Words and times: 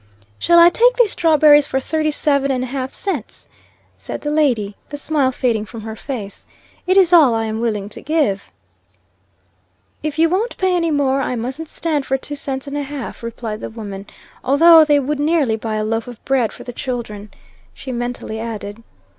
"Shall 0.39 0.57
I 0.57 0.71
take 0.71 0.95
these 0.95 1.11
strawberries 1.11 1.67
for 1.67 1.79
thirty 1.79 2.09
seven 2.09 2.49
and 2.49 2.63
a 2.63 2.65
half 2.65 2.91
cents?" 2.91 3.47
said 3.97 4.21
the 4.21 4.31
lady, 4.31 4.75
the 4.89 4.97
smile 4.97 5.31
fading 5.31 5.63
from 5.63 5.81
her 5.81 5.95
face. 5.95 6.47
"It 6.87 6.97
is 6.97 7.13
all 7.13 7.35
I 7.35 7.45
am 7.45 7.59
willing 7.59 7.87
to 7.89 8.01
give." 8.01 8.49
"If 10.01 10.17
you 10.17 10.27
wont 10.27 10.57
pay 10.57 10.75
any 10.75 10.89
more, 10.89 11.21
I 11.21 11.35
musn't 11.35 11.67
stand 11.69 12.07
for 12.07 12.17
two 12.17 12.35
cents 12.35 12.65
and 12.65 12.75
a 12.77 12.81
half," 12.81 13.21
replied 13.21 13.61
the 13.61 13.69
woman, 13.69 14.07
"although 14.43 14.83
they 14.83 14.99
would 14.99 15.19
nearly 15.19 15.55
buy 15.55 15.75
a 15.75 15.83
loaf 15.85 16.07
of 16.07 16.25
bread 16.25 16.51
for 16.51 16.63
the 16.63 16.73
children," 16.73 17.29
she 17.71 17.91
mentally 17.91 18.39
added. 18.39 18.81